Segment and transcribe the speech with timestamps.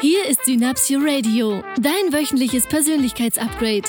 [0.00, 3.88] Hier ist Synapsio Radio, dein wöchentliches Persönlichkeitsupgrade.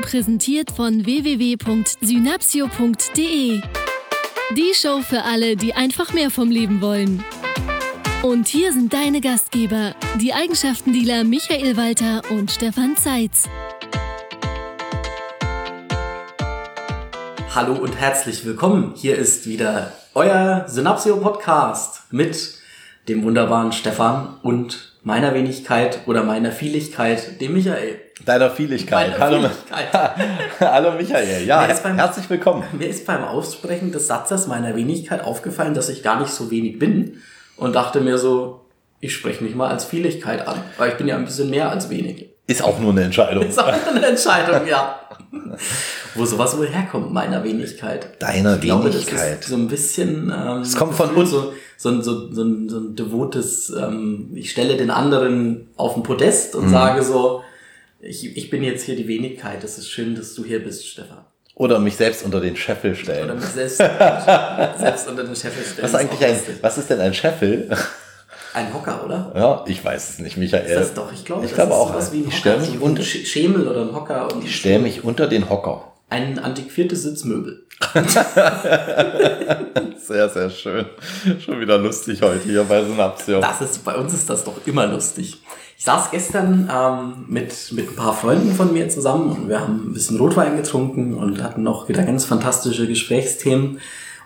[0.00, 3.60] Präsentiert von www.synapsio.de.
[4.56, 7.22] Die Show für alle, die einfach mehr vom Leben wollen.
[8.24, 13.48] Und hier sind deine Gastgeber, die Eigenschaftendealer Michael Walter und Stefan Zeitz.
[17.54, 18.94] Hallo und herzlich willkommen.
[18.96, 22.54] Hier ist wieder euer Synapsio Podcast mit
[23.06, 28.00] dem wunderbaren Stefan und meiner Wenigkeit oder meiner Vieligkeit, dem Michael.
[28.24, 29.18] Deiner Vieligkeit.
[29.18, 29.88] Hallo, Vieligkeit.
[30.60, 31.44] Hallo Michael.
[31.44, 32.62] Ja, beim- herzlich willkommen.
[32.72, 36.78] Mir ist beim Aussprechen des Satzes meiner Wenigkeit aufgefallen, dass ich gar nicht so wenig
[36.78, 37.20] bin
[37.56, 38.60] und dachte mir so,
[39.00, 41.90] ich spreche mich mal als Vieligkeit an, weil ich bin ja ein bisschen mehr als
[41.90, 42.28] wenig.
[42.46, 43.44] Ist auch nur eine Entscheidung.
[43.46, 45.00] Ist auch eine Entscheidung, ja.
[46.14, 48.20] Wo sowas wohl herkommt, meiner Wenigkeit.
[48.22, 49.40] Deiner Ich glaube, das Wenigkeit.
[49.40, 50.32] ist so ein bisschen.
[50.34, 51.30] Ähm, Es kommt von uns.
[51.30, 55.94] So, so, ein- so, so, ein, so ein devotes, ähm, ich stelle den anderen auf
[55.94, 56.60] den Podest Mhm.
[56.64, 57.42] und sage so,
[58.00, 59.62] ich, ich bin jetzt hier die Wenigkeit.
[59.64, 61.24] Es ist schön, dass du hier bist, Stefan.
[61.54, 63.36] Oder mich selbst unter den Scheffel Oder stellen.
[63.36, 65.82] mich selbst, selbst unter den Chef stellen.
[65.82, 67.68] Was ist eigentlich ein, was ist denn ein Scheffel?
[68.54, 69.32] Ein Hocker, oder?
[69.34, 70.66] Ja, ich weiß es nicht, Michael.
[70.66, 71.88] Ist das doch, ich glaube, ich das glaube ist auch.
[71.88, 74.44] sowas wie ein Ich stelle Hocker, mich so unter, Sch- Schemel oder ein Hocker und
[74.44, 75.92] ich stelle mich unter den Hocker.
[76.10, 77.66] ein antiquiertes Sitzmöbel.
[79.98, 80.84] Sehr, sehr schön.
[81.44, 83.40] Schon wieder lustig heute hier bei Synapsio.
[83.40, 85.40] Das ist, bei uns ist das doch immer lustig.
[85.78, 89.88] Ich saß gestern ähm, mit, mit ein paar Freunden von mir zusammen und wir haben
[89.88, 93.78] ein bisschen Rotwein getrunken und hatten noch wieder ganz fantastische Gesprächsthemen.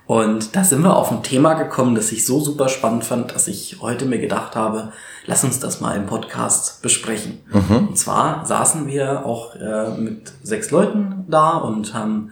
[0.07, 3.49] Und da sind wir auf ein Thema gekommen, das ich so super spannend fand, dass
[3.49, 4.93] ich heute mir gedacht habe,
[5.27, 7.41] lass uns das mal im Podcast besprechen.
[7.89, 12.31] Und zwar saßen wir auch äh, mit sechs Leuten da und haben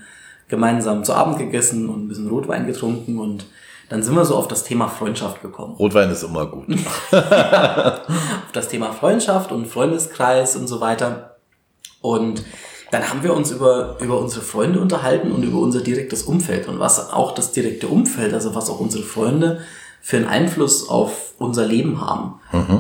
[0.49, 3.47] gemeinsam zu Abend gegessen und ein bisschen Rotwein getrunken und
[3.89, 6.67] dann sind wir so auf das Thema Freundschaft gekommen Rotwein ist immer gut.
[7.11, 11.37] auf das Thema Freundschaft und Freundeskreis und so weiter.
[12.01, 12.45] Und
[12.95, 16.79] dann haben wir uns über, über unsere Freunde unterhalten und über unser direktes Umfeld und
[16.79, 19.63] was auch das direkte Umfeld, also was auch unsere Freunde
[20.01, 22.35] für einen Einfluss auf unser Leben haben.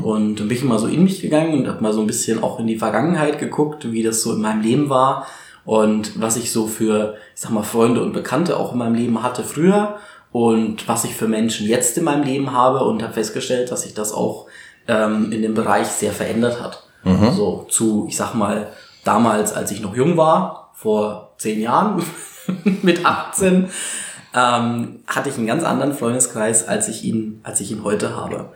[0.04, 2.44] Und dann bin ich mal so in mich gegangen und habe mal so ein bisschen
[2.44, 5.26] auch in die Vergangenheit geguckt, wie das so in meinem Leben war
[5.64, 9.20] und was ich so für, ich sag mal, Freunde und Bekannte auch in meinem Leben
[9.20, 9.96] hatte früher
[10.30, 13.94] und was ich für Menschen jetzt in meinem Leben habe und habe festgestellt, dass sich
[13.94, 14.46] das auch
[14.86, 16.84] ähm, in dem Bereich sehr verändert hat.
[17.32, 18.68] So zu, ich sag mal,
[19.04, 22.02] damals, als ich noch jung war, vor zehn Jahren,
[22.82, 23.68] mit 18,
[24.34, 28.50] ähm, hatte ich einen ganz anderen Freundeskreis, als ich ihn, als ich ihn heute habe.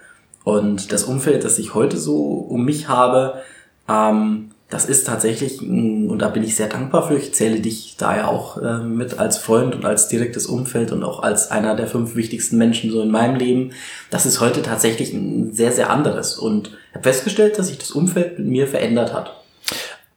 [0.44, 3.42] Und das Umfeld, das ich heute so um mich habe,
[3.88, 8.16] ähm, das ist tatsächlich, und da bin ich sehr dankbar für, ich zähle dich da
[8.16, 11.86] ja auch äh, mit als Freund und als direktes Umfeld und auch als einer der
[11.86, 13.72] fünf wichtigsten Menschen so in meinem Leben.
[14.10, 16.36] Das ist heute tatsächlich ein sehr, sehr anderes.
[16.36, 19.37] Und ich habe festgestellt, dass sich das Umfeld mit mir verändert hat.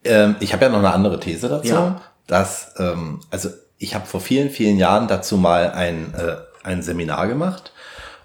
[0.04, 2.00] Ähm, ich habe ja noch eine andere These dazu, Ja.
[2.26, 7.26] dass ähm, also ich habe vor vielen vielen Jahren dazu mal ein äh, ein Seminar
[7.28, 7.72] gemacht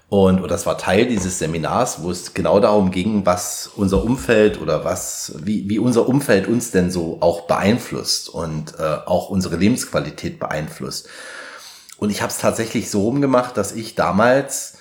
[0.08, 4.60] und oder das war Teil dieses Seminars, wo es genau darum ging, was unser Umfeld
[4.60, 9.56] oder was wie wie unser Umfeld uns denn so auch beeinflusst und äh, auch unsere
[9.56, 11.08] Lebensqualität beeinflusst.
[11.98, 14.78] Und ich habe es tatsächlich so rumgemacht, dass ich damals,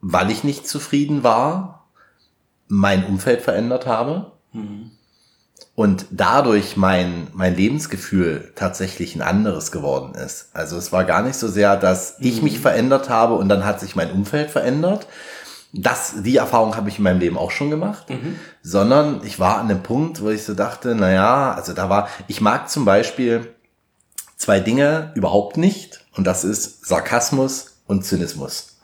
[0.00, 1.86] weil ich nicht zufrieden war,
[2.66, 4.32] mein Umfeld verändert habe
[5.80, 10.50] und dadurch mein, mein Lebensgefühl tatsächlich ein anderes geworden ist.
[10.52, 13.80] Also es war gar nicht so sehr, dass ich mich verändert habe und dann hat
[13.80, 15.06] sich mein Umfeld verändert.
[15.72, 18.08] Das, die Erfahrung habe ich in meinem Leben auch schon gemacht,
[18.62, 22.08] sondern ich war an dem Punkt, wo ich so dachte, na ja, also da war,
[22.28, 23.54] ich mag zum Beispiel
[24.36, 26.04] zwei Dinge überhaupt nicht.
[26.14, 28.76] Und das ist Sarkasmus und Zynismus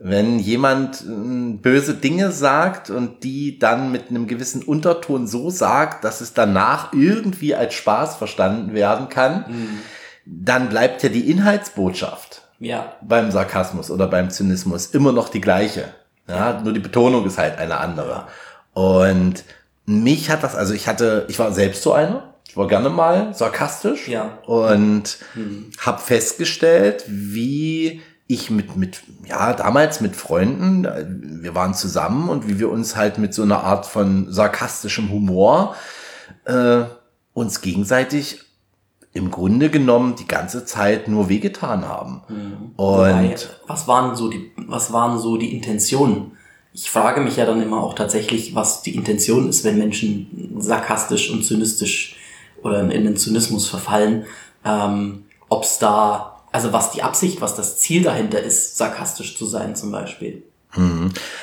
[0.00, 6.04] wenn jemand äh, böse Dinge sagt und die dann mit einem gewissen Unterton so sagt,
[6.04, 9.44] dass es danach irgendwie als Spaß verstanden werden kann,
[10.24, 12.92] dann bleibt ja die Inhaltsbotschaft Ja.
[13.02, 15.86] beim Sarkasmus oder beim Zynismus immer noch die gleiche.
[16.28, 18.26] Ja, nur die Betonung ist halt eine andere.
[18.74, 19.42] Und
[19.86, 22.34] mich hat das, also ich hatte, ich war selbst so einer.
[22.46, 24.38] Ich war gerne mal sarkastisch Ja.
[24.46, 25.18] und
[25.78, 32.46] habe festgestellt, wie ich mit, mit, ja, damals mit Freunden, äh, wir waren zusammen und
[32.46, 35.74] wie wir uns halt mit so einer Art von sarkastischem Humor
[36.44, 36.84] äh,
[37.32, 38.42] uns gegenseitig
[39.14, 42.22] im Grunde genommen die ganze Zeit nur wehgetan haben.
[42.76, 46.32] Wobei, Und was waren so die, was waren so die Intentionen?
[46.74, 51.30] Ich frage mich ja dann immer auch tatsächlich, was die Intention ist, wenn Menschen sarkastisch
[51.30, 52.16] und zynistisch
[52.62, 54.26] oder in den Zynismus verfallen.
[54.64, 59.46] Ähm, Ob es da, also was die Absicht, was das Ziel dahinter ist, sarkastisch zu
[59.46, 60.42] sein zum Beispiel.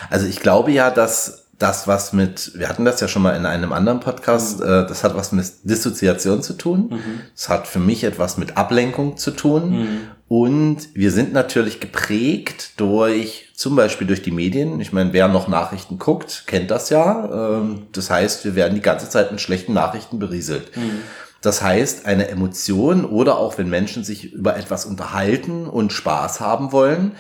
[0.10, 3.46] Also ich glaube ja, dass das was mit, wir hatten das ja schon mal in
[3.46, 4.66] einem anderen Podcast, mhm.
[4.66, 6.90] äh, das hat was mit Dissoziation zu tun.
[6.90, 7.22] Mhm.
[7.34, 9.70] Das hat für mich etwas mit Ablenkung zu tun.
[9.70, 10.02] Mhm.
[10.28, 14.82] Und wir sind natürlich geprägt durch, zum Beispiel durch die Medien.
[14.82, 17.60] Ich meine, wer noch Nachrichten guckt, kennt das ja.
[17.60, 20.72] Ähm, das heißt, wir werden die ganze Zeit mit schlechten Nachrichten berieselt.
[21.46, 26.72] Das heißt, eine Emotion oder auch wenn Menschen sich über etwas unterhalten und Spaß haben
[26.72, 27.12] wollen,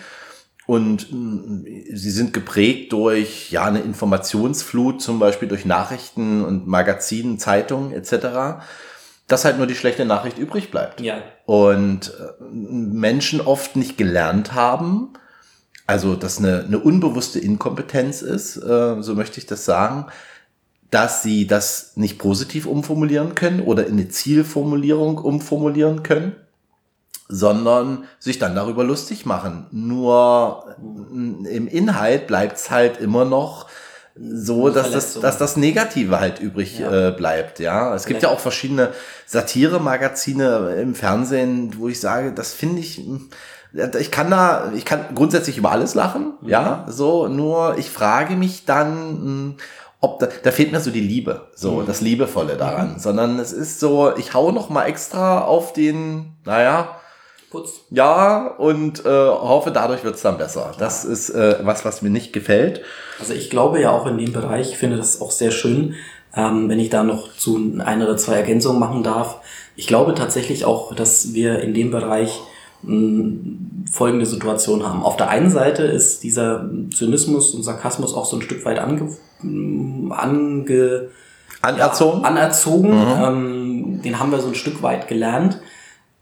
[0.67, 7.37] und mm, sie sind geprägt durch ja eine Informationsflut, zum Beispiel durch Nachrichten und Magazinen,
[7.37, 8.63] Zeitungen etc.,
[9.27, 11.01] dass halt nur die schlechte Nachricht übrig bleibt.
[11.01, 11.21] Ja.
[11.45, 15.13] Und äh, Menschen oft nicht gelernt haben,
[15.87, 20.07] also dass eine, eine unbewusste Inkompetenz ist, äh, so möchte ich das sagen,
[20.91, 26.35] dass sie das nicht positiv umformulieren können oder in eine Zielformulierung umformulieren können
[27.27, 29.65] sondern sich dann darüber lustig machen.
[29.71, 33.67] Nur im Inhalt bleibt's halt immer noch
[34.17, 37.09] so, dass das, dass das Negative halt übrig ja.
[37.09, 37.59] äh, bleibt.
[37.59, 38.91] Ja, es gibt ja auch verschiedene
[39.25, 43.01] Satire-Magazine im Fernsehen, wo ich sage, das finde ich,
[43.99, 46.47] ich kann da, ich kann grundsätzlich über alles lachen, mhm.
[46.47, 49.57] ja, so, nur ich frage mich dann,
[50.05, 51.87] ob da, da fehlt mir so die Liebe, so mhm.
[51.87, 52.99] das Liebevolle daran, mhm.
[52.99, 56.99] sondern es ist so, ich hau noch mal extra auf den, naja,
[57.49, 57.81] Putz.
[57.89, 60.73] Ja, und äh, hoffe, dadurch wird es dann besser.
[60.77, 62.81] Das ist äh, was, was mir nicht gefällt.
[63.19, 65.95] Also ich glaube ja auch in dem Bereich, ich finde das auch sehr schön,
[66.35, 69.39] ähm, wenn ich da noch zu ein oder zwei Ergänzungen machen darf.
[69.77, 72.41] Ich glaube tatsächlich auch, dass wir in dem Bereich
[72.81, 75.03] mh, hm, folgende Situation haben.
[75.03, 78.99] Auf der einen Seite ist dieser Zynismus und Sarkasmus auch so ein Stück weit ange,
[79.01, 79.15] hm,
[80.11, 81.09] ange
[81.61, 82.21] anerzogen.
[82.21, 82.89] Ja, anerzogen.
[82.89, 83.23] Mhm.
[83.23, 85.59] Ähm, den haben wir so ein Stück weit gelernt.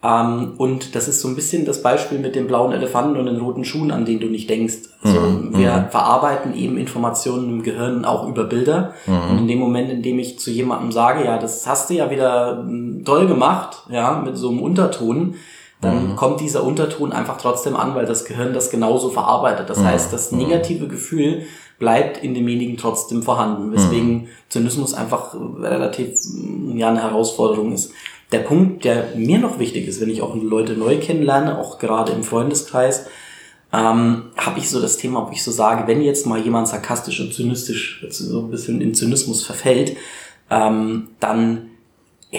[0.04, 3.40] Ähm, und das ist so ein bisschen das Beispiel mit dem blauen Elefanten und den
[3.40, 4.90] roten Schuhen, an den du nicht denkst.
[5.02, 5.58] Also mhm.
[5.58, 5.90] wir mhm.
[5.90, 8.94] verarbeiten eben Informationen im Gehirn auch über Bilder.
[9.06, 9.31] Mhm.
[9.31, 12.12] Und in dem Moment, in dem ich zu jemandem sage, ja, das hast du ja
[12.12, 15.36] wieder hm, toll gemacht, ja, mit so einem Unterton,
[15.80, 16.16] dann mhm.
[16.16, 19.69] kommt dieser Unterton einfach trotzdem an, weil das Gehirn das genauso verarbeitet.
[19.69, 19.86] Das mhm.
[19.86, 20.40] heißt, das mhm.
[20.40, 21.44] negative Gefühl
[21.80, 27.92] bleibt in demjenigen trotzdem vorhanden, weswegen Zynismus einfach relativ hm, ja eine Herausforderung ist
[28.34, 32.12] der Punkt, der mir noch wichtig ist, wenn ich auch Leute neu kennenlerne, auch gerade
[32.12, 33.06] im Freundeskreis,
[33.72, 37.20] ähm, habe ich so das Thema, wo ich so sage, wenn jetzt mal jemand sarkastisch
[37.20, 39.96] und zynistisch so ein bisschen in Zynismus verfällt,
[40.50, 41.69] ähm, dann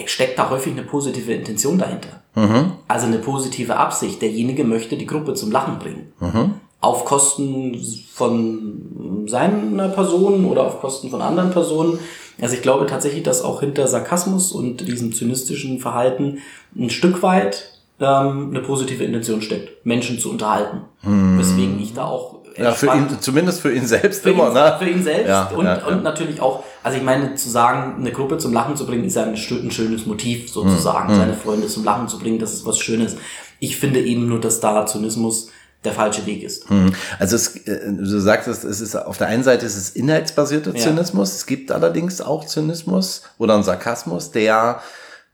[0.07, 2.23] steckt da häufig eine positive Intention dahinter.
[2.35, 2.73] Mhm.
[2.89, 4.21] Also eine positive Absicht.
[4.23, 6.13] Derjenige möchte die Gruppe zum Lachen bringen.
[6.19, 6.55] Mhm.
[6.85, 7.81] Auf Kosten
[8.13, 11.99] von seiner Person oder auf Kosten von anderen Personen.
[12.41, 16.39] Also ich glaube tatsächlich, dass auch hinter Sarkasmus und diesem zynistischen Verhalten
[16.77, 20.83] ein Stück weit ähm, eine positive Intention steckt, Menschen zu unterhalten.
[21.01, 21.39] Hm.
[21.39, 24.77] Weswegen ich da auch ja, für ihn, zumindest für ihn selbst für immer, ihn, ne?
[24.79, 28.13] Für ihn selbst ja, und, ja, und natürlich auch, also ich meine, zu sagen, eine
[28.13, 31.17] Gruppe zum Lachen zu bringen, ist ja ein, ein schönes Motiv sozusagen, hm.
[31.17, 33.17] seine Freunde zum Lachen zu bringen, das ist was Schönes.
[33.59, 35.51] Ich finde eben nur, dass da Zynismus
[35.85, 36.69] der falsche Weg ist.
[36.71, 36.95] Hm.
[37.19, 41.31] Also es, äh, du sagst, es ist auf der einen Seite ist es inhaltsbasierter Zynismus,
[41.31, 41.37] ja.
[41.37, 44.81] es gibt allerdings auch Zynismus oder einen Sarkasmus, der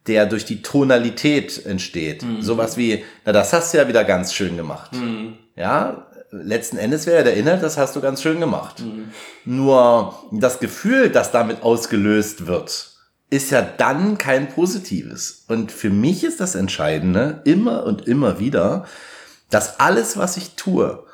[0.07, 2.23] der durch die Tonalität entsteht.
[2.23, 2.41] Mhm.
[2.41, 4.93] Sowas wie, na, das hast du ja wieder ganz schön gemacht.
[4.95, 5.35] Mhm.
[5.57, 8.81] Ja, letzten Endes wäre ja der Inhalt, das hast du ganz schön gemacht.
[8.81, 9.11] Mhm.
[9.45, 12.91] Nur das Gefühl, das damit ausgelöst wird,
[13.31, 15.45] ist ja dann kein positives.
[15.49, 18.87] Und für mich ist das Entscheidende, immer und immer wieder,
[19.51, 21.05] dass alles, was ich tue,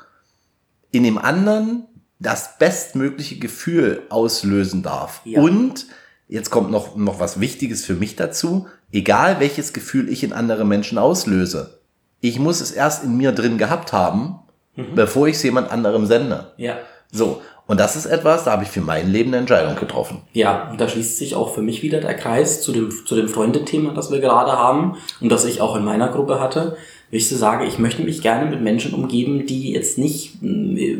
[0.91, 1.87] in dem anderen
[2.19, 5.21] das bestmögliche Gefühl auslösen darf.
[5.25, 5.41] Ja.
[5.41, 5.85] Und
[6.27, 8.67] jetzt kommt noch, noch was Wichtiges für mich dazu.
[8.91, 11.79] Egal welches Gefühl ich in andere Menschen auslöse,
[12.21, 14.39] ich muss es erst in mir drin gehabt haben,
[14.75, 14.95] mhm.
[14.95, 16.53] bevor ich es jemand anderem sende.
[16.57, 16.77] Ja.
[17.11, 17.41] So.
[17.67, 20.21] Und das ist etwas, da habe ich für mein Leben eine Entscheidung getroffen.
[20.31, 23.27] Ja, und da schließt sich auch für mich wieder der Kreis zu dem, zu dem
[23.27, 26.77] Freundethema, das wir gerade haben und das ich auch in meiner Gruppe hatte
[27.11, 30.97] ich so sage, ich möchte mich gerne mit Menschen umgeben, die jetzt nicht äh,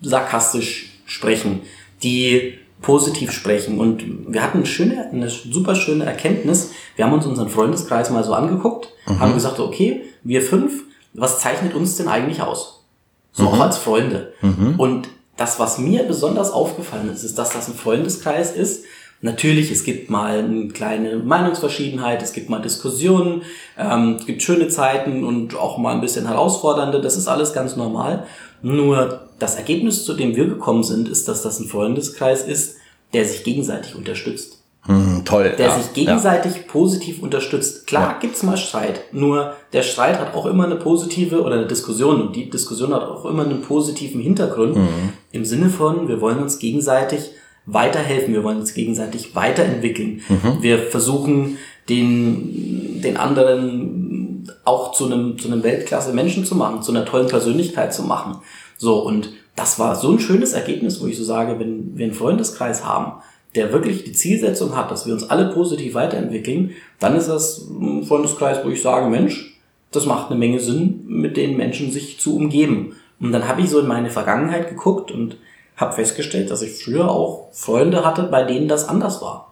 [0.00, 1.60] sarkastisch sprechen,
[2.02, 3.80] die positiv sprechen.
[3.80, 6.70] Und wir hatten eine schöne, eine super schöne Erkenntnis.
[6.96, 9.18] Wir haben uns unseren Freundeskreis mal so angeguckt, mhm.
[9.18, 10.84] haben gesagt, okay, wir fünf,
[11.14, 12.84] was zeichnet uns denn eigentlich aus?
[13.32, 13.48] So mhm.
[13.48, 14.32] auch als Freunde.
[14.40, 14.74] Mhm.
[14.78, 18.84] Und das, was mir besonders aufgefallen ist, ist, dass das ein Freundeskreis ist,
[19.20, 23.42] Natürlich, es gibt mal eine kleine Meinungsverschiedenheit, es gibt mal Diskussionen,
[23.76, 27.74] ähm, es gibt schöne Zeiten und auch mal ein bisschen herausfordernde, das ist alles ganz
[27.74, 28.24] normal.
[28.62, 32.76] Nur das Ergebnis, zu dem wir gekommen sind, ist, dass das ein Freundeskreis ist,
[33.12, 34.54] der sich gegenseitig unterstützt.
[34.82, 35.52] Hm, toll.
[35.58, 37.86] der ja, sich gegenseitig positiv unterstützt.
[37.86, 38.18] Klar Ja.
[38.20, 42.36] gibt's mal Streit, nur der Streit hat auch immer eine positive oder eine Diskussion und
[42.36, 45.12] die Diskussion hat auch immer einen positiven Hintergrund Mhm.
[45.32, 47.32] im Sinne von, wir wollen uns gegenseitig
[47.70, 50.22] weiterhelfen, wir wollen uns gegenseitig weiterentwickeln.
[50.28, 50.62] Mhm.
[50.62, 51.58] Wir versuchen
[51.88, 57.28] den, den anderen auch zu einem, zu einem Weltklasse Menschen zu machen, zu einer tollen
[57.28, 58.38] Persönlichkeit zu machen.
[58.78, 62.14] So, und das war so ein schönes Ergebnis, wo ich so sage, wenn wir einen
[62.14, 63.20] Freundeskreis haben,
[63.54, 66.70] der wirklich die Zielsetzung hat, dass wir uns alle positiv weiterentwickeln,
[67.00, 69.58] dann ist das ein Freundeskreis, wo ich sage, Mensch,
[69.90, 72.94] das macht eine Menge Sinn, mit den Menschen sich zu umgeben.
[73.20, 75.36] Und dann habe ich so in meine Vergangenheit geguckt und
[75.78, 79.46] habe festgestellt, dass ich früher auch Freunde hatte, bei denen das anders war.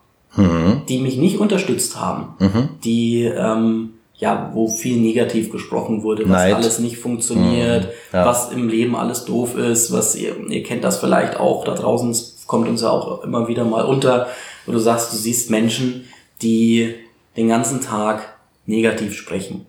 [0.89, 2.35] Die mich nicht unterstützt haben.
[2.85, 6.55] Die, ähm, ja, wo viel negativ gesprochen wurde, was Neid.
[6.55, 8.27] alles nicht funktioniert, Ja.
[8.27, 12.11] was im Leben alles doof ist, was ihr, ihr kennt das vielleicht auch da draußen,
[12.11, 14.27] es kommt uns ja auch immer wieder mal unter,
[14.67, 16.05] wo du sagst, du siehst Menschen,
[16.43, 16.95] die
[17.37, 19.67] den ganzen Tag negativ sprechen.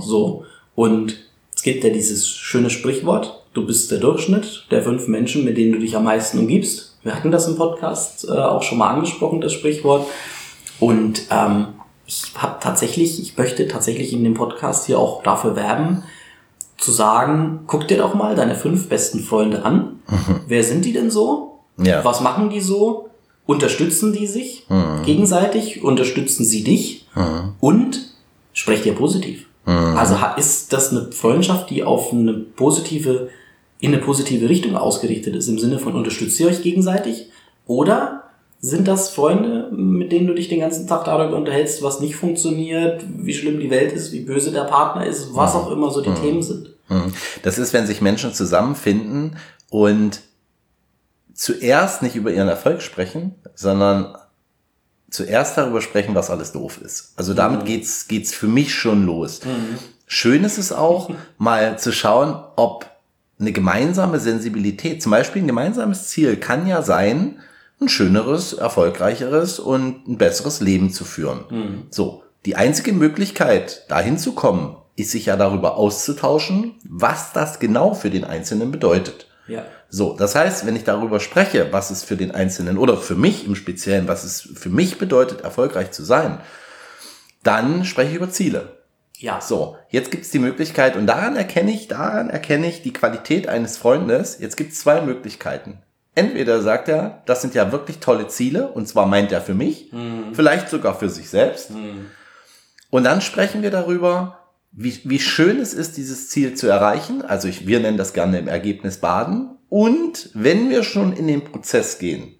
[0.00, 0.44] So.
[0.74, 1.18] Und
[1.54, 5.72] es gibt ja dieses schöne Sprichwort, du bist der Durchschnitt der fünf Menschen, mit denen
[5.72, 6.96] du dich am meisten umgibst.
[7.02, 10.06] Wir hatten das im Podcast äh, auch schon mal angesprochen, das Sprichwort.
[10.78, 11.68] Und ähm,
[12.06, 16.02] ich habe tatsächlich, ich möchte tatsächlich in dem Podcast hier auch dafür werben,
[16.76, 20.00] zu sagen, guck dir doch mal deine fünf besten Freunde an.
[20.46, 21.58] Wer sind die denn so?
[21.78, 22.04] Ja.
[22.04, 23.08] Was machen die so?
[23.46, 24.66] Unterstützen die sich
[25.04, 25.82] gegenseitig?
[25.82, 27.06] Unterstützen sie dich?
[27.60, 28.14] Und
[28.52, 29.46] sprecht ihr positiv?
[29.66, 33.28] Also ha- ist das eine Freundschaft, die auf eine positive,
[33.80, 37.30] in eine positive Richtung ausgerichtet ist, im Sinne von unterstützt ihr euch gegenseitig?
[37.66, 38.24] Oder
[38.60, 43.02] sind das Freunde, mit denen du dich den ganzen Tag darüber unterhältst, was nicht funktioniert,
[43.08, 46.12] wie schlimm die Welt ist, wie böse der Partner ist, was auch immer so die
[46.12, 46.74] Themen sind?
[46.88, 47.12] Mhm.
[47.42, 49.36] Das ist, wenn sich Menschen zusammenfinden
[49.70, 50.20] und
[51.32, 54.14] zuerst nicht über ihren Erfolg sprechen, sondern
[55.08, 57.14] zuerst darüber sprechen, was alles doof ist.
[57.16, 59.40] Also damit geht's geht's für mich schon los.
[60.06, 62.89] Schön ist es auch, mal zu schauen, ob
[63.40, 67.40] eine gemeinsame Sensibilität, zum Beispiel ein gemeinsames Ziel kann ja sein,
[67.80, 71.86] ein schöneres, erfolgreicheres und ein besseres Leben zu führen.
[71.90, 72.22] So.
[72.46, 78.10] Die einzige Möglichkeit, dahin zu kommen, ist sich ja darüber auszutauschen, was das genau für
[78.10, 79.26] den Einzelnen bedeutet.
[79.46, 79.64] Ja.
[79.88, 83.44] So, das heißt, wenn ich darüber spreche, was es für den Einzelnen oder für mich
[83.46, 86.38] im Speziellen, was es für mich bedeutet, erfolgreich zu sein,
[87.42, 88.79] dann spreche ich über Ziele.
[89.20, 89.40] Ja.
[89.42, 93.48] So, jetzt gibt es die Möglichkeit, und daran erkenne ich, daran erkenne ich die Qualität
[93.48, 94.38] eines Freundes.
[94.40, 95.82] Jetzt gibt es zwei Möglichkeiten.
[96.14, 99.92] Entweder sagt er, das sind ja wirklich tolle Ziele, und zwar meint er für mich,
[100.32, 101.70] vielleicht sogar für sich selbst.
[102.88, 104.38] Und dann sprechen wir darüber,
[104.72, 107.22] wie, wie schön es ist, dieses Ziel zu erreichen.
[107.22, 109.50] Also ich, wir nennen das gerne im Ergebnis Baden.
[109.68, 112.36] Und wenn wir schon in den Prozess gehen,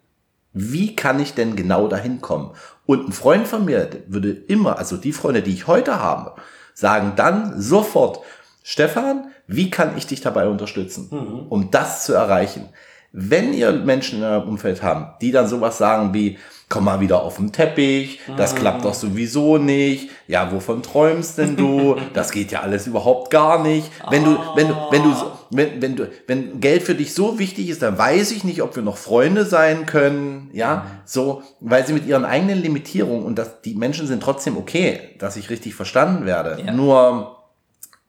[0.52, 2.52] wie kann ich denn genau dahin kommen?
[2.86, 6.34] Und ein Freund von mir würde immer, also die Freunde, die ich heute habe,
[6.80, 8.20] sagen dann sofort,
[8.62, 11.08] Stefan, wie kann ich dich dabei unterstützen,
[11.48, 12.68] um das zu erreichen?
[13.12, 16.38] Wenn ihr Menschen in eurem Umfeld haben, die dann sowas sagen wie,
[16.70, 21.56] komm mal wieder auf den Teppich, das klappt doch sowieso nicht, ja, wovon träumst denn
[21.56, 21.96] du?
[22.14, 23.90] Das geht ja alles überhaupt gar nicht.
[24.08, 25.14] Wenn du, wenn du, wenn du,
[25.50, 28.76] wenn, wenn du, wenn Geld für dich so wichtig ist, dann weiß ich nicht, ob
[28.76, 33.60] wir noch Freunde sein können, ja, so, weil sie mit ihren eigenen Limitierungen und das,
[33.62, 36.62] die Menschen sind trotzdem okay, dass ich richtig verstanden werde.
[36.64, 36.72] Ja.
[36.72, 37.36] Nur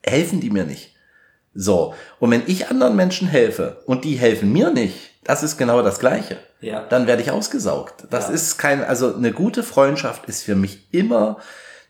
[0.03, 0.95] helfen die mir nicht.
[1.53, 1.93] So.
[2.19, 5.99] Und wenn ich anderen Menschen helfe und die helfen mir nicht, das ist genau das
[5.99, 6.37] Gleiche.
[6.61, 6.81] Ja.
[6.89, 8.05] Dann werde ich ausgesaugt.
[8.09, 8.33] Das Ja.
[8.33, 11.37] ist kein, also eine gute Freundschaft ist für mich immer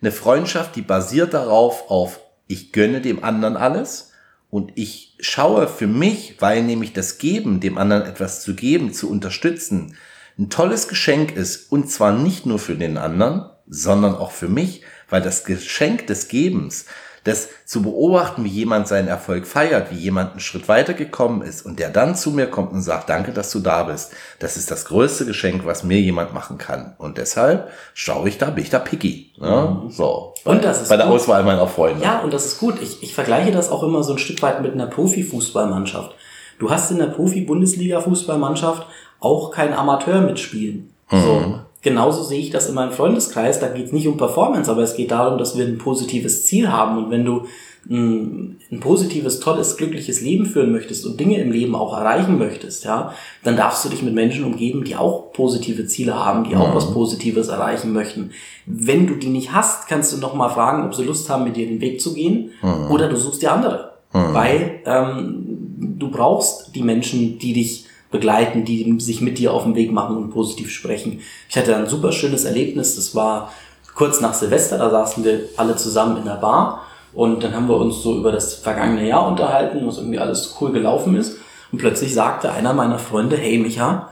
[0.01, 4.11] eine Freundschaft, die basiert darauf, auf ich gönne dem anderen alles
[4.49, 9.09] und ich schaue für mich, weil nämlich das Geben, dem anderen etwas zu geben, zu
[9.09, 9.95] unterstützen,
[10.37, 14.81] ein tolles Geschenk ist und zwar nicht nur für den anderen, sondern auch für mich,
[15.11, 16.85] weil das Geschenk des Gebens,
[17.23, 21.63] das zu beobachten, wie jemand seinen Erfolg feiert, wie jemand einen Schritt weiter gekommen ist
[21.63, 24.11] und der dann zu mir kommt und sagt, danke, dass du da bist.
[24.39, 26.95] Das ist das größte Geschenk, was mir jemand machen kann.
[26.97, 29.33] Und deshalb schaue ich da, bin ich da picky.
[29.37, 29.83] Ne?
[29.89, 30.33] So.
[30.45, 31.15] Und das ist bei der gut.
[31.15, 32.03] Auswahl meiner Freunde.
[32.03, 32.81] Ja, und das ist gut.
[32.81, 36.15] Ich, ich vergleiche das auch immer so ein Stück weit mit einer Profifußballmannschaft.
[36.57, 38.87] Du hast in der Profi-Bundesliga-Fußballmannschaft
[39.19, 40.91] auch kein Amateur mitspielen.
[41.11, 41.59] So.
[41.81, 43.59] Genauso sehe ich das in meinem Freundeskreis.
[43.59, 46.71] Da geht es nicht um Performance, aber es geht darum, dass wir ein positives Ziel
[46.71, 47.03] haben.
[47.03, 47.45] Und wenn du
[47.89, 52.85] ein, ein positives, tolles, glückliches Leben führen möchtest und Dinge im Leben auch erreichen möchtest,
[52.85, 56.75] ja, dann darfst du dich mit Menschen umgeben, die auch positive Ziele haben, die auch
[56.75, 58.29] was Positives erreichen möchten.
[58.67, 61.55] Wenn du die nicht hast, kannst du noch mal fragen, ob sie Lust haben, mit
[61.55, 62.51] dir den Weg zu gehen,
[62.91, 68.99] oder du suchst dir andere, weil ähm, du brauchst die Menschen, die dich begleiten, die
[68.99, 71.21] sich mit dir auf den Weg machen und positiv sprechen.
[71.49, 73.51] Ich hatte ein super schönes Erlebnis, das war
[73.95, 77.77] kurz nach Silvester, da saßen wir alle zusammen in der Bar und dann haben wir
[77.77, 81.37] uns so über das vergangene Jahr unterhalten, was irgendwie alles cool gelaufen ist.
[81.71, 84.09] Und plötzlich sagte einer meiner Freunde, hey Micha,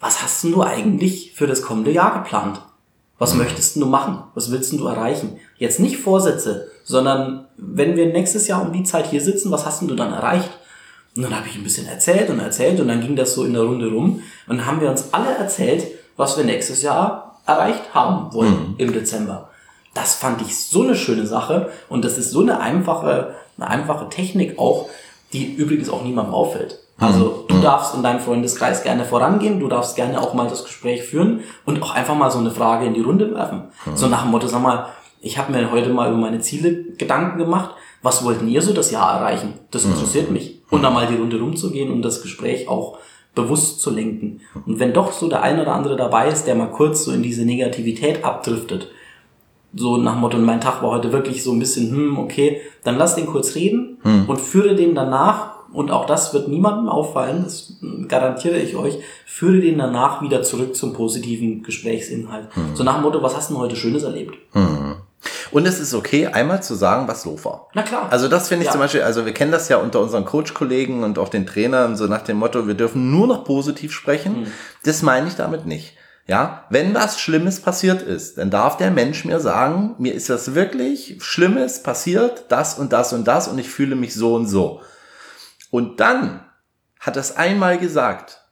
[0.00, 2.60] was hast denn du eigentlich für das kommende Jahr geplant?
[3.18, 4.22] Was möchtest du machen?
[4.34, 5.38] Was willst du erreichen?
[5.56, 9.82] Jetzt nicht Vorsätze, sondern wenn wir nächstes Jahr um die Zeit hier sitzen, was hast
[9.82, 10.50] du dann erreicht?
[11.18, 13.52] Und dann habe ich ein bisschen erzählt und erzählt und dann ging das so in
[13.52, 15.84] der Runde rum und dann haben wir uns alle erzählt,
[16.16, 18.74] was wir nächstes Jahr erreicht haben wollen mhm.
[18.78, 19.50] im Dezember.
[19.94, 24.08] Das fand ich so eine schöne Sache und das ist so eine einfache, eine einfache
[24.10, 24.88] Technik auch,
[25.32, 26.78] die übrigens auch niemandem auffällt.
[27.00, 31.02] Also du darfst in deinem Freundeskreis gerne vorangehen, du darfst gerne auch mal das Gespräch
[31.02, 33.64] führen und auch einfach mal so eine Frage in die Runde werfen.
[33.96, 34.86] So nach dem Motto, sag mal,
[35.20, 37.70] ich habe mir heute mal über meine Ziele Gedanken gemacht.
[38.02, 39.54] Was wollten ihr so das Jahr erreichen?
[39.72, 40.57] Das interessiert mich.
[40.70, 42.98] Und dann mal die Runde rumzugehen und das Gespräch auch
[43.34, 44.40] bewusst zu lenken.
[44.66, 47.22] Und wenn doch so der ein oder andere dabei ist, der mal kurz so in
[47.22, 48.88] diese Negativität abdriftet,
[49.74, 52.96] so nach dem Motto, mein Tag war heute wirklich so ein bisschen, hm, okay, dann
[52.96, 54.24] lass den kurz reden hm.
[54.28, 57.76] und führe den danach und auch das wird niemandem auffallen, das
[58.08, 62.48] garantiere ich euch, führe den danach wieder zurück zum positiven Gesprächsinhalt.
[62.56, 62.74] Mhm.
[62.74, 64.34] So nach dem Motto, was hast du denn heute Schönes erlebt?
[64.54, 64.96] Mhm.
[65.50, 67.68] Und es ist okay, einmal zu sagen, was doof war.
[67.74, 68.08] Na klar.
[68.10, 68.72] Also das finde ich ja.
[68.72, 72.06] zum Beispiel, also wir kennen das ja unter unseren Coach-Kollegen und auch den Trainern, so
[72.06, 74.40] nach dem Motto, wir dürfen nur noch positiv sprechen.
[74.40, 74.46] Mhm.
[74.84, 75.96] Das meine ich damit nicht.
[76.26, 80.54] Ja, wenn was Schlimmes passiert ist, dann darf der Mensch mir sagen, mir ist das
[80.54, 84.82] wirklich Schlimmes passiert, das und das und das und ich fühle mich so und so.
[85.70, 86.44] Und dann
[87.00, 88.42] hat es einmal gesagt.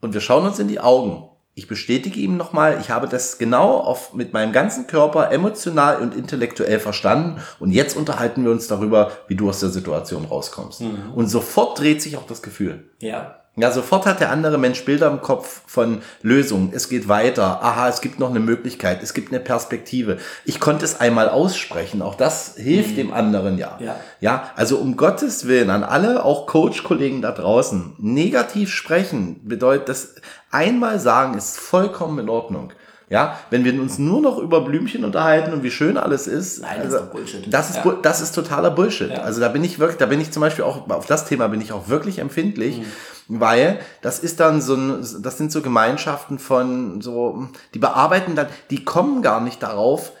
[0.00, 1.27] Und wir schauen uns in die Augen.
[1.58, 6.14] Ich bestätige ihm nochmal, ich habe das genau auf, mit meinem ganzen Körper emotional und
[6.14, 7.40] intellektuell verstanden.
[7.58, 10.82] Und jetzt unterhalten wir uns darüber, wie du aus der Situation rauskommst.
[10.82, 11.12] Mhm.
[11.16, 12.90] Und sofort dreht sich auch das Gefühl.
[13.00, 13.40] Ja.
[13.58, 16.70] Ja, sofort hat der andere Mensch Bilder im Kopf von Lösungen.
[16.72, 17.60] Es geht weiter.
[17.62, 19.02] Aha, es gibt noch eine Möglichkeit.
[19.02, 20.18] Es gibt eine Perspektive.
[20.44, 22.00] Ich konnte es einmal aussprechen.
[22.00, 22.96] Auch das hilft mhm.
[22.96, 23.76] dem anderen ja.
[23.80, 23.96] ja.
[24.20, 30.14] Ja, also um Gottes Willen an alle, auch Coach-Kollegen da draußen, negativ sprechen bedeutet, das
[30.52, 32.72] einmal sagen ist vollkommen in Ordnung.
[33.10, 36.80] Ja, wenn wir uns nur noch über Blümchen unterhalten und wie schön alles ist, Nein,
[36.82, 37.54] das, also, ist, Bullshit.
[37.54, 37.96] das ist ja.
[38.02, 39.10] das ist totaler Bullshit.
[39.10, 39.22] Ja.
[39.22, 41.60] Also da bin ich wirklich, da bin ich zum Beispiel auch auf das Thema bin
[41.60, 42.78] ich auch wirklich empfindlich.
[42.78, 42.86] Mhm
[43.28, 48.46] weil das ist dann so ein, das sind so Gemeinschaften von so, die bearbeiten dann,
[48.70, 50.12] die kommen gar nicht darauf,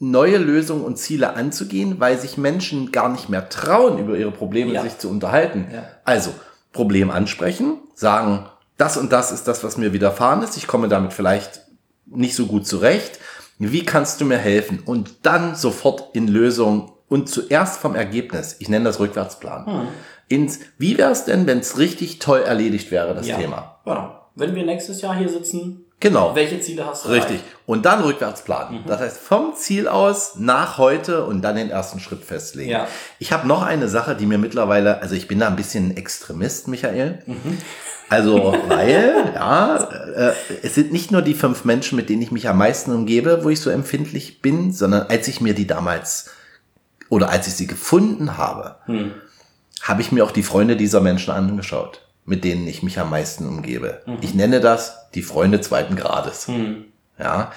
[0.00, 4.72] neue Lösungen und Ziele anzugehen, weil sich Menschen gar nicht mehr trauen, über ihre Probleme
[4.72, 4.82] ja.
[4.82, 5.68] sich zu unterhalten.
[5.72, 5.84] Ja.
[6.04, 6.30] Also,
[6.72, 11.12] Problem ansprechen, sagen, das und das ist das, was mir widerfahren ist, ich komme damit
[11.12, 11.60] vielleicht
[12.06, 13.18] nicht so gut zurecht.
[13.58, 14.80] Wie kannst du mir helfen?
[14.84, 18.56] Und dann sofort in Lösung und zuerst vom Ergebnis.
[18.58, 19.66] Ich nenne das Rückwärtsplan.
[19.66, 19.88] Hm
[20.28, 23.36] ins, wie wäre es denn, wenn es richtig toll erledigt wäre, das ja.
[23.36, 23.80] Thema?
[23.84, 24.20] Genau.
[24.34, 26.34] Wenn wir nächstes Jahr hier sitzen, genau.
[26.34, 27.10] welche Ziele hast du?
[27.10, 27.36] Richtig.
[27.36, 27.48] Rein?
[27.66, 28.82] Und dann rückwärts planen.
[28.82, 28.86] Mhm.
[28.86, 32.70] Das heißt, vom Ziel aus nach heute und dann den ersten Schritt festlegen.
[32.70, 32.88] Ja.
[33.18, 36.68] Ich habe noch eine Sache, die mir mittlerweile, also ich bin da ein bisschen Extremist,
[36.68, 37.22] Michael.
[37.26, 37.58] Mhm.
[38.08, 42.48] Also, weil, ja, äh, es sind nicht nur die fünf Menschen, mit denen ich mich
[42.48, 46.30] am meisten umgebe, wo ich so empfindlich bin, sondern als ich mir die damals
[47.08, 49.12] oder als ich sie gefunden habe, hm
[49.84, 53.46] habe ich mir auch die Freunde dieser Menschen angeschaut, mit denen ich mich am meisten
[53.46, 54.02] umgebe.
[54.06, 54.18] Mhm.
[54.20, 56.48] Ich nenne das die Freunde zweiten Grades.
[56.48, 56.86] Mhm.
[57.18, 57.52] Ja.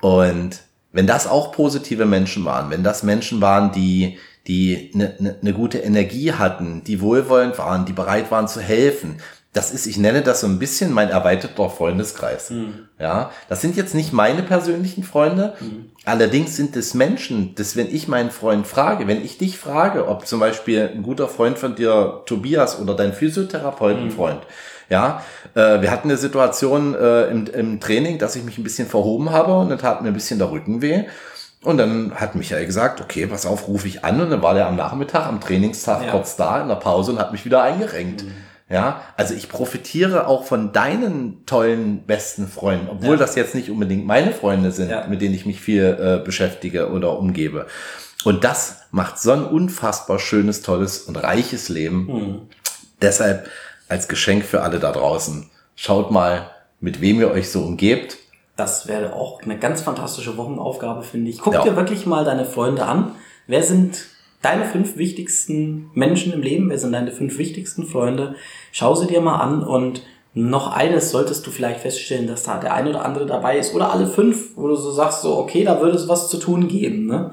[0.00, 0.60] Und
[0.92, 5.52] wenn das auch positive Menschen waren, wenn das Menschen waren, die die eine ne, ne
[5.52, 9.18] gute Energie hatten, die wohlwollend waren, die bereit waren zu helfen,
[9.54, 12.50] das ist, ich nenne das so ein bisschen mein erweiterter Freundeskreis.
[12.50, 12.88] Mhm.
[12.98, 15.54] Ja, das sind jetzt nicht meine persönlichen Freunde.
[15.60, 15.90] Mhm.
[16.06, 20.26] Allerdings sind es Menschen, dass wenn ich meinen Freund frage, wenn ich dich frage, ob
[20.26, 24.46] zum Beispiel ein guter Freund von dir, Tobias oder dein Physiotherapeutenfreund, mhm.
[24.88, 25.22] ja,
[25.54, 29.32] äh, wir hatten eine Situation äh, im, im Training, dass ich mich ein bisschen verhoben
[29.32, 31.04] habe und dann tat mir ein bisschen der Rücken weh.
[31.62, 34.20] Und dann hat Michael gesagt, okay, pass auf, rufe ich an.
[34.20, 36.10] Und dann war der am Nachmittag, am Trainingstag ja.
[36.10, 38.24] kurz da in der Pause und hat mich wieder eingerenkt.
[38.24, 38.32] Mhm.
[38.72, 43.16] Ja, also ich profitiere auch von deinen tollen besten Freunden, obwohl ja.
[43.16, 45.06] das jetzt nicht unbedingt meine Freunde sind, ja.
[45.06, 47.66] mit denen ich mich viel äh, beschäftige oder umgebe.
[48.24, 52.06] Und das macht so ein unfassbar schönes, tolles und reiches Leben.
[52.06, 52.40] Mhm.
[53.02, 53.46] Deshalb
[53.88, 55.50] als Geschenk für alle da draußen.
[55.76, 58.16] Schaut mal, mit wem ihr euch so umgebt.
[58.56, 61.40] Das wäre auch eine ganz fantastische Wochenaufgabe, finde ich.
[61.40, 61.62] Guck ja.
[61.62, 63.16] dir wirklich mal deine Freunde an.
[63.46, 64.06] Wer sind
[64.42, 68.34] deine fünf wichtigsten Menschen im Leben, wer sind deine fünf wichtigsten Freunde,
[68.72, 70.02] schau sie dir mal an und
[70.34, 73.92] noch eines solltest du vielleicht feststellen, dass da der eine oder andere dabei ist oder
[73.92, 77.06] alle fünf, wo du so sagst, so, okay, da würde es was zu tun geben,
[77.06, 77.32] ne?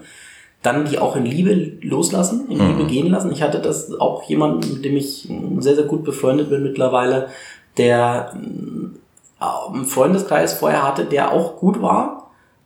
[0.62, 2.88] Dann die auch in Liebe loslassen, in Liebe mhm.
[2.88, 3.32] gehen lassen.
[3.32, 7.30] Ich hatte das auch jemanden, mit dem ich sehr, sehr gut befreundet bin mittlerweile,
[7.78, 8.34] der
[9.40, 12.19] äh, einen Freundeskreis vorher hatte, der auch gut war,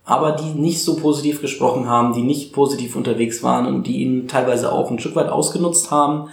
[0.04, 4.28] aber die nicht so positiv gesprochen haben, die nicht positiv unterwegs waren und die ihn
[4.28, 6.28] teilweise auch ein Stück weit ausgenutzt haben.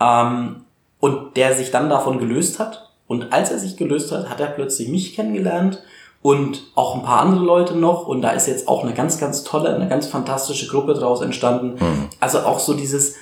[0.00, 0.56] Ähm,
[1.00, 2.90] und der sich dann davon gelöst hat.
[3.06, 5.82] Und als er sich gelöst hat, hat er plötzlich mich kennengelernt
[6.22, 8.06] und auch ein paar andere Leute noch.
[8.06, 11.82] Und da ist jetzt auch eine ganz, ganz tolle, eine ganz fantastische Gruppe draus entstanden.
[11.82, 12.08] Mhm.
[12.20, 13.16] Also auch so dieses,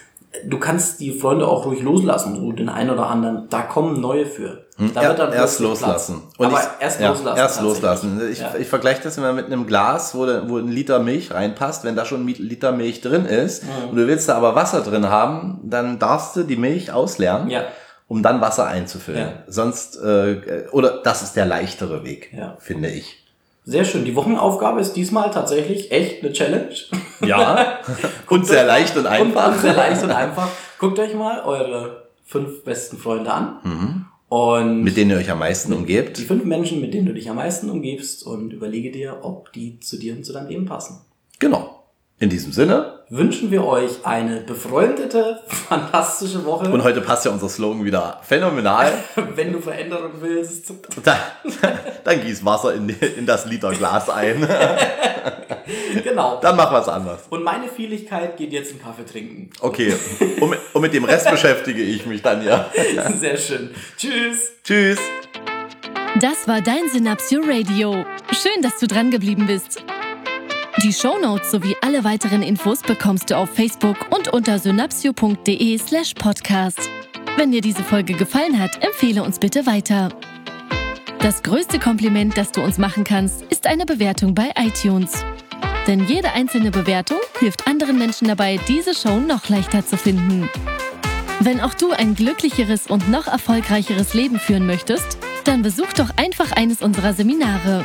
[0.46, 3.48] du kannst die Freunde auch ruhig loslassen, so den einen oder anderen.
[3.48, 4.66] Da kommen neue für.
[4.76, 6.22] Hm, da wird dann erst loslassen.
[6.36, 7.38] Und Aber ich, erst ja, loslassen.
[7.38, 8.20] Erst loslassen.
[8.30, 8.54] Ich, ja.
[8.58, 11.84] ich vergleiche das immer mit einem Glas, wo, wo ein Liter Milch reinpasst.
[11.84, 13.90] Wenn da schon ein Liter Milch drin ist mhm.
[13.90, 17.48] und du willst da aber Wasser drin haben, dann darfst du die Milch ausleeren.
[17.50, 17.64] Ja
[18.10, 19.32] um dann Wasser einzufüllen.
[19.48, 23.27] Sonst, äh, oder das ist der leichtere Weg, finde ich.
[23.68, 24.06] Sehr schön.
[24.06, 26.74] Die Wochenaufgabe ist diesmal tatsächlich echt eine Challenge.
[27.20, 27.80] Ja.
[28.30, 29.52] und sehr leicht und einfach.
[29.52, 30.48] Und sehr leicht und einfach.
[30.78, 33.58] Guckt euch mal eure fünf besten Freunde an.
[33.62, 34.06] Mhm.
[34.30, 36.16] Und mit denen ihr euch am meisten umgebt.
[36.16, 39.78] Die fünf Menschen, mit denen du dich am meisten umgibst und überlege dir, ob die
[39.80, 41.02] zu dir und zu deinem Leben passen.
[41.38, 41.84] Genau.
[42.18, 46.70] In diesem Sinne wünschen wir euch eine befreundete, fantastische Woche.
[46.70, 48.92] Und heute passt ja unser Slogan wieder phänomenal.
[49.34, 50.72] Wenn du Veränderung willst,
[51.04, 51.16] dann,
[52.04, 54.46] dann gieß Wasser in, in das Literglas ein.
[56.02, 56.40] genau.
[56.40, 57.22] Dann mach was anderes.
[57.30, 59.50] Und meine Vieligkeit geht jetzt einen Kaffee trinken.
[59.60, 59.94] Okay.
[60.40, 62.66] Und, und mit dem Rest beschäftige ich mich dann ja.
[63.18, 63.70] Sehr schön.
[63.96, 64.52] Tschüss.
[64.64, 64.98] Tschüss.
[66.20, 68.04] Das war dein Synapsio Radio.
[68.32, 69.82] Schön, dass du dran geblieben bist.
[70.84, 76.88] Die Shownotes sowie alle weiteren Infos bekommst du auf Facebook und unter synapsio.de slash podcast.
[77.36, 80.10] Wenn dir diese Folge gefallen hat, empfehle uns bitte weiter.
[81.18, 85.24] Das größte Kompliment, das du uns machen kannst, ist eine Bewertung bei iTunes.
[85.88, 90.48] Denn jede einzelne Bewertung hilft anderen Menschen dabei, diese Show noch leichter zu finden.
[91.40, 96.52] Wenn auch du ein glücklicheres und noch erfolgreicheres Leben führen möchtest, dann besuch doch einfach
[96.52, 97.84] eines unserer Seminare.